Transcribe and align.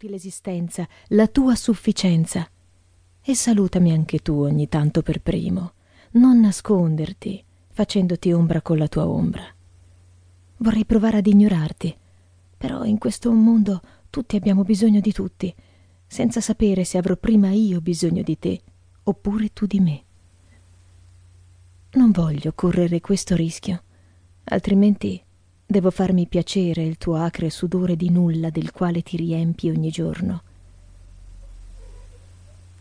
inutile 0.00 0.16
esistenza, 0.16 0.88
la 1.08 1.26
tua 1.26 1.54
sufficienza. 1.54 2.48
E 3.22 3.34
salutami 3.34 3.92
anche 3.92 4.20
tu 4.20 4.40
ogni 4.40 4.66
tanto 4.66 5.02
per 5.02 5.20
primo. 5.20 5.72
Non 6.12 6.40
nasconderti, 6.40 7.44
facendoti 7.70 8.32
ombra 8.32 8.62
con 8.62 8.78
la 8.78 8.88
tua 8.88 9.06
ombra. 9.06 9.44
Vorrei 10.56 10.86
provare 10.86 11.18
ad 11.18 11.26
ignorarti, 11.26 11.94
però 12.56 12.84
in 12.84 12.96
questo 12.96 13.30
mondo 13.30 13.82
tutti 14.08 14.36
abbiamo 14.36 14.62
bisogno 14.62 15.00
di 15.00 15.12
tutti, 15.12 15.54
senza 16.06 16.40
sapere 16.40 16.84
se 16.84 16.96
avrò 16.96 17.16
prima 17.16 17.50
io 17.50 17.82
bisogno 17.82 18.22
di 18.22 18.38
te 18.38 18.60
oppure 19.02 19.52
tu 19.52 19.66
di 19.66 19.80
me. 19.80 20.02
Non 21.92 22.10
voglio 22.10 22.52
correre 22.54 23.00
questo 23.00 23.36
rischio, 23.36 23.82
altrimenti 24.44 25.22
devo 25.70 25.92
farmi 25.92 26.26
piacere 26.26 26.82
il 26.82 26.98
tuo 26.98 27.14
acre 27.14 27.48
sudore 27.48 27.94
di 27.94 28.10
nulla 28.10 28.50
del 28.50 28.72
quale 28.72 29.02
ti 29.02 29.16
riempi 29.16 29.70
ogni 29.70 29.90
giorno. 29.90 30.42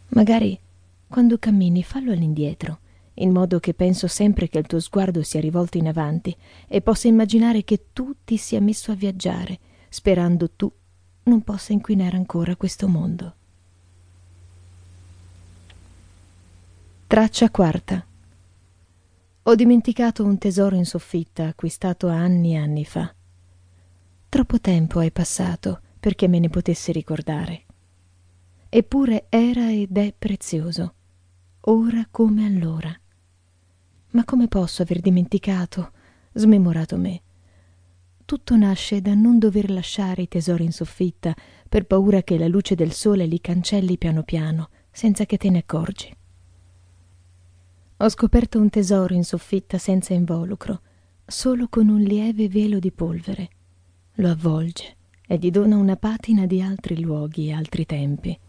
Magari 0.07 0.59
quando 1.07 1.37
cammini 1.37 1.83
fallo 1.83 2.11
all'indietro, 2.11 2.79
in 3.15 3.31
modo 3.31 3.59
che 3.59 3.75
penso 3.75 4.07
sempre 4.07 4.49
che 4.49 4.57
il 4.57 4.65
tuo 4.65 4.79
sguardo 4.79 5.21
sia 5.21 5.39
rivolto 5.39 5.77
in 5.77 5.87
avanti 5.87 6.35
e 6.67 6.81
possa 6.81 7.07
immaginare 7.07 7.63
che 7.63 7.89
tu 7.93 8.15
ti 8.25 8.37
sia 8.37 8.59
messo 8.59 8.91
a 8.91 8.95
viaggiare, 8.95 9.59
sperando 9.87 10.49
tu 10.49 10.71
non 11.23 11.43
possa 11.43 11.73
inquinare 11.73 12.17
ancora 12.17 12.55
questo 12.55 12.87
mondo. 12.87 13.33
Traccia 17.05 17.51
quarta. 17.51 18.08
Ho 19.49 19.55
dimenticato 19.55 20.23
un 20.23 20.37
tesoro 20.37 20.75
in 20.75 20.85
soffitta 20.85 21.47
acquistato 21.47 22.07
anni 22.07 22.53
e 22.53 22.57
anni 22.57 22.85
fa. 22.85 23.11
Troppo 24.29 24.59
tempo 24.59 24.99
è 24.99 25.09
passato 25.09 25.81
perché 25.99 26.27
me 26.27 26.37
ne 26.37 26.49
potessi 26.49 26.91
ricordare. 26.91 27.63
Eppure 28.69 29.25
era 29.27 29.71
ed 29.71 29.97
è 29.97 30.13
prezioso, 30.15 30.93
ora 31.61 32.07
come 32.11 32.45
allora. 32.45 32.95
Ma 34.11 34.23
come 34.23 34.47
posso 34.47 34.83
aver 34.83 34.99
dimenticato, 34.99 35.93
smemorato 36.33 36.97
me? 36.97 37.21
Tutto 38.25 38.55
nasce 38.55 39.01
da 39.01 39.15
non 39.15 39.39
dover 39.39 39.71
lasciare 39.71 40.21
i 40.21 40.27
tesori 40.27 40.63
in 40.63 40.71
soffitta 40.71 41.33
per 41.67 41.87
paura 41.87 42.21
che 42.21 42.37
la 42.37 42.47
luce 42.47 42.75
del 42.75 42.91
sole 42.91 43.25
li 43.25 43.41
cancelli 43.41 43.97
piano 43.97 44.21
piano, 44.21 44.69
senza 44.91 45.25
che 45.25 45.37
te 45.37 45.49
ne 45.49 45.57
accorgi. 45.57 46.17
Ho 48.01 48.07
scoperto 48.07 48.61
un 48.61 48.69
tesoro 48.69 49.13
in 49.13 49.25
soffitta 49.25 49.77
senza 49.77 50.13
involucro, 50.13 50.79
solo 51.25 51.67
con 51.67 51.89
un 51.89 51.99
lieve 51.99 52.47
velo 52.47 52.79
di 52.79 52.93
polvere. 52.93 53.49
Lo 54.15 54.29
avvolge 54.29 54.95
e 55.27 55.35
gli 55.35 55.51
dona 55.51 55.75
una 55.75 55.97
patina 55.97 56.45
di 56.45 56.61
altri 56.61 57.01
luoghi 57.01 57.49
e 57.49 57.51
altri 57.51 57.85
tempi. 57.85 58.39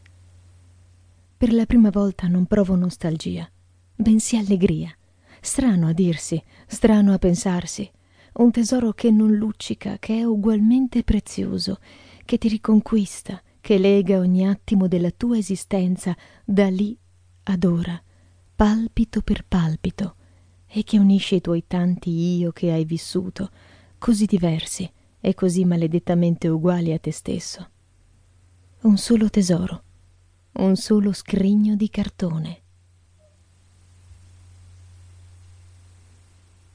Per 1.37 1.53
la 1.53 1.67
prima 1.67 1.91
volta 1.91 2.29
non 2.29 2.47
provo 2.47 2.77
nostalgia, 2.77 3.51
bensì 3.93 4.37
allegria. 4.37 4.97
Strano 5.41 5.89
a 5.89 5.93
dirsi, 5.93 6.41
strano 6.69 7.13
a 7.13 7.19
pensarsi. 7.19 7.91
Un 8.35 8.53
tesoro 8.53 8.93
che 8.93 9.11
non 9.11 9.33
luccica, 9.33 9.99
che 9.99 10.19
è 10.19 10.23
ugualmente 10.23 11.03
prezioso, 11.03 11.81
che 12.25 12.39
ti 12.39 12.47
riconquista, 12.47 13.43
che 13.61 13.79
lega 13.79 14.21
ogni 14.21 14.47
attimo 14.47 14.87
della 14.87 15.11
tua 15.11 15.39
esistenza 15.39 16.17
da 16.45 16.69
lì 16.69 16.97
ad 17.43 17.65
ora 17.65 18.01
palpito 18.61 19.23
per 19.23 19.47
palpito 19.47 20.17
e 20.67 20.85
che 20.85 20.99
unisce 20.99 21.37
i 21.37 21.41
tuoi 21.41 21.65
tanti 21.67 22.11
io 22.37 22.53
che 22.53 22.71
hai 22.71 22.85
vissuto, 22.85 23.51
così 23.97 24.27
diversi 24.27 24.93
e 25.19 25.33
così 25.33 25.65
maledettamente 25.65 26.47
uguali 26.47 26.93
a 26.93 26.99
te 26.99 27.11
stesso. 27.11 27.71
Un 28.83 28.99
solo 28.99 29.31
tesoro, 29.31 29.83
un 30.53 30.77
solo 30.77 31.15
scrigno 31.15 31.75
di 31.75 31.89
cartone. 31.89 32.61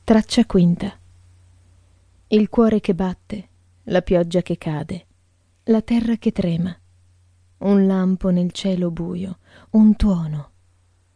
Traccia 0.04 0.44
quinta. 0.48 0.92
Il 2.30 2.50
cuore 2.50 2.80
che 2.80 2.96
batte, 2.96 3.50
la 3.84 4.02
pioggia 4.02 4.42
che 4.42 4.58
cade, 4.58 5.06
la 5.66 5.84
terra 5.84 6.16
che 6.16 6.32
trema, 6.32 6.76
un 7.60 7.86
lampo 7.86 8.32
nel 8.32 8.52
cielo 8.54 8.90
buio, 8.90 9.38
un 9.74 9.96
tuono 9.96 10.54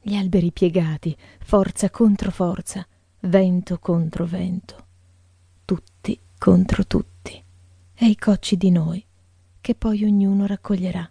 gli 0.09 0.15
alberi 0.15 0.51
piegati, 0.51 1.15
forza 1.39 1.91
contro 1.91 2.31
forza, 2.31 2.83
vento 3.19 3.77
contro 3.77 4.25
vento, 4.25 4.85
tutti 5.65 6.19
contro 6.35 6.87
tutti, 6.87 7.43
e 7.93 8.05
i 8.07 8.17
cocci 8.17 8.57
di 8.57 8.71
noi, 8.71 9.05
che 9.61 9.75
poi 9.75 10.03
ognuno 10.05 10.47
raccoglierà. 10.47 11.07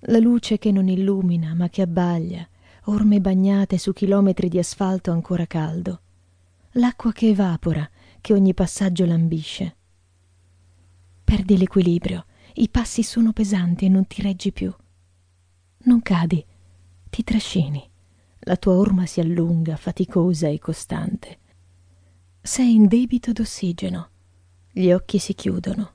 La 0.00 0.18
luce 0.18 0.58
che 0.58 0.70
non 0.70 0.88
illumina, 0.88 1.54
ma 1.54 1.70
che 1.70 1.80
abbaglia, 1.80 2.46
orme 2.84 3.22
bagnate 3.22 3.78
su 3.78 3.94
chilometri 3.94 4.50
di 4.50 4.58
asfalto 4.58 5.10
ancora 5.10 5.46
caldo, 5.46 6.00
l'acqua 6.72 7.10
che 7.12 7.30
evapora, 7.30 7.88
che 8.20 8.34
ogni 8.34 8.52
passaggio 8.52 9.06
lambisce. 9.06 9.76
Perdi 11.24 11.56
l'equilibrio, 11.56 12.26
i 12.56 12.68
passi 12.68 13.02
sono 13.02 13.32
pesanti 13.32 13.86
e 13.86 13.88
non 13.88 14.06
ti 14.06 14.20
reggi 14.20 14.52
più. 14.52 14.70
Non 15.84 16.02
cadi, 16.02 16.44
ti 17.16 17.24
trascini, 17.24 17.82
la 18.40 18.56
tua 18.56 18.74
orma 18.74 19.06
si 19.06 19.20
allunga, 19.20 19.76
faticosa 19.76 20.48
e 20.48 20.58
costante. 20.58 21.38
Sei 22.42 22.74
in 22.74 22.88
debito 22.88 23.32
d'ossigeno, 23.32 24.10
gli 24.70 24.90
occhi 24.90 25.16
si 25.16 25.32
chiudono, 25.32 25.92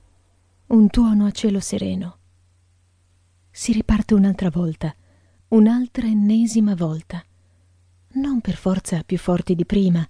un 0.66 0.88
tuono 0.88 1.26
a 1.26 1.30
cielo 1.30 1.60
sereno. 1.60 2.18
Si 3.52 3.70
riparte 3.70 4.14
un'altra 4.14 4.50
volta, 4.50 4.92
un'altra 5.50 6.08
ennesima 6.08 6.74
volta. 6.74 7.24
Non 8.14 8.40
per 8.40 8.56
forza 8.56 9.04
più 9.04 9.16
forti 9.16 9.54
di 9.54 9.64
prima, 9.64 10.04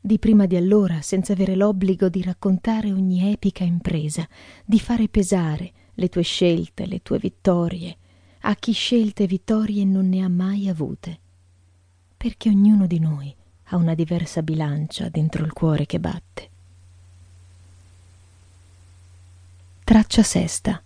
di 0.00 0.18
prima 0.18 0.46
di 0.46 0.56
allora, 0.56 1.00
senza 1.00 1.32
avere 1.32 1.54
l'obbligo 1.54 2.08
di 2.08 2.22
raccontare 2.22 2.90
ogni 2.90 3.30
epica 3.32 3.62
impresa, 3.62 4.28
di 4.64 4.80
fare 4.80 5.08
pesare 5.08 5.72
le 5.94 6.08
tue 6.08 6.22
scelte, 6.22 6.86
le 6.86 7.02
tue 7.02 7.20
vittorie, 7.20 7.98
a 8.42 8.54
chi 8.54 8.72
scelte 8.72 9.26
vittorie 9.26 9.84
non 9.84 10.08
ne 10.08 10.22
ha 10.22 10.28
mai 10.28 10.68
avute, 10.68 11.18
perché 12.16 12.48
ognuno 12.48 12.86
di 12.86 12.98
noi 12.98 13.34
ha 13.64 13.76
una 13.76 13.94
diversa 13.94 14.42
bilancia 14.42 15.08
dentro 15.08 15.44
il 15.44 15.52
cuore 15.52 15.84
che 15.84 16.00
batte. 16.00 16.48
Traccia 19.84 20.22
sesta. 20.22 20.82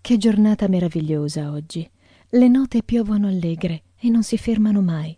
Che 0.00 0.16
giornata 0.18 0.68
meravigliosa 0.68 1.50
oggi. 1.50 1.88
Le 2.28 2.48
note 2.48 2.82
piovono 2.82 3.26
allegre 3.26 3.82
e 3.96 4.08
non 4.08 4.22
si 4.22 4.36
fermano 4.36 4.82
mai. 4.82 5.16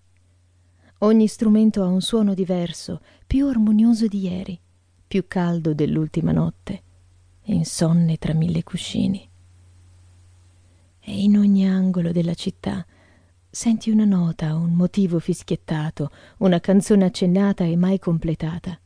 Ogni 0.99 1.27
strumento 1.27 1.83
ha 1.83 1.87
un 1.87 2.01
suono 2.01 2.35
diverso, 2.35 3.01
più 3.27 3.49
armonioso 3.49 4.07
di 4.07 4.21
ieri, 4.21 4.59
più 5.07 5.27
caldo 5.27 5.75
dell'ultima 5.75 6.33
notte, 6.33 6.83
insonne 7.45 8.17
tra 8.17 8.33
mille 8.33 8.63
cuscini 8.63 9.29
e 11.09 11.23
in 11.23 11.39
ogni 11.39 11.65
angolo 11.69 12.11
della 12.11 12.35
città 12.35 12.85
senti 13.49 13.91
una 13.91 14.05
nota, 14.05 14.57
un 14.57 14.73
motivo 14.73 15.21
fischiettato, 15.21 16.11
una 16.39 16.59
canzone 16.59 17.05
accennata 17.05 17.63
e 17.63 17.77
mai 17.77 18.01
completata. 18.01 18.77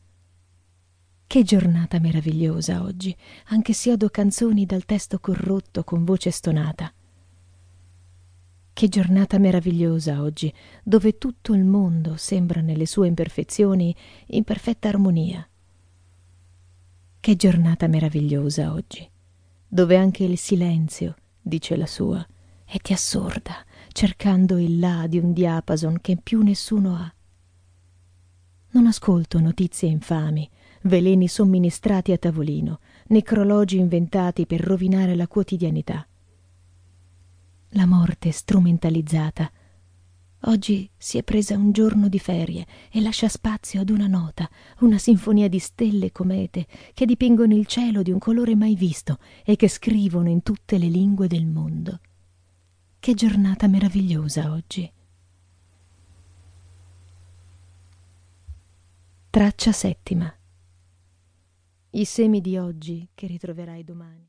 Che 1.25 1.43
giornata 1.43 1.99
meravigliosa 1.99 2.83
oggi, 2.83 3.15
anche 3.45 3.73
se 3.73 3.93
odo 3.93 4.09
canzoni 4.09 4.67
dal 4.67 4.85
testo 4.85 5.19
corrotto 5.19 5.83
con 5.83 6.05
voce 6.05 6.29
stonata. 6.29 6.93
Che 8.71 8.87
giornata 8.87 9.39
meravigliosa 9.39 10.21
oggi, 10.21 10.53
dove 10.83 11.17
tutto 11.17 11.55
il 11.55 11.63
mondo 11.63 12.17
sembra 12.17 12.61
nelle 12.61 12.85
sue 12.85 13.07
imperfezioni 13.07 13.95
in 14.27 14.43
perfetta 14.43 14.89
armonia. 14.89 15.45
Che 17.19 17.35
giornata 17.35 17.87
meravigliosa 17.87 18.73
oggi, 18.73 19.09
dove 19.67 19.97
anche 19.97 20.23
il 20.23 20.37
silenzio 20.37 21.15
dice 21.41 21.75
la 21.75 21.85
sua, 21.85 22.25
e 22.65 22.79
ti 22.79 22.93
assorda, 22.93 23.65
cercando 23.91 24.57
il 24.57 24.79
là 24.79 25.07
di 25.07 25.17
un 25.17 25.33
diapason 25.33 25.99
che 25.99 26.17
più 26.17 26.41
nessuno 26.41 26.95
ha. 26.95 27.13
Non 28.71 28.87
ascolto 28.87 29.39
notizie 29.39 29.89
infami, 29.89 30.49
veleni 30.83 31.27
somministrati 31.27 32.11
a 32.13 32.17
tavolino, 32.17 32.79
necrologi 33.07 33.77
inventati 33.77 34.45
per 34.45 34.61
rovinare 34.61 35.15
la 35.15 35.27
quotidianità. 35.27 36.07
La 37.71 37.85
morte 37.85 38.31
strumentalizzata 38.31 39.51
oggi 40.45 40.89
si 40.97 41.17
è 41.17 41.23
presa 41.23 41.55
un 41.55 41.71
giorno 41.71 42.07
di 42.07 42.19
ferie 42.19 42.65
e 42.91 43.01
lascia 43.01 43.27
spazio 43.27 43.81
ad 43.81 43.89
una 43.89 44.07
nota, 44.07 44.49
una 44.79 44.97
sinfonia 44.97 45.47
di 45.47 45.59
stelle 45.59 46.07
e 46.07 46.11
comete 46.11 46.67
che 46.93 47.05
dipingono 47.05 47.55
il 47.55 47.65
cielo 47.65 48.01
di 48.01 48.11
un 48.11 48.19
colore 48.19 48.55
mai 48.55 48.75
visto 48.75 49.19
e 49.43 49.55
che 49.55 49.67
scrivono 49.67 50.29
in 50.29 50.43
tutte 50.43 50.77
le 50.77 50.87
lingue 50.87 51.27
del 51.27 51.45
mondo. 51.45 51.99
Che 52.99 53.13
giornata 53.13 53.67
meravigliosa 53.67 54.51
oggi. 54.51 54.91
Traccia 59.29 59.71
settima. 59.71 60.33
I 61.91 62.05
semi 62.05 62.41
di 62.41 62.57
oggi 62.57 63.07
che 63.13 63.27
ritroverai 63.27 63.83
domani. 63.83 64.19